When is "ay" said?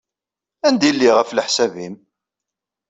0.87-0.93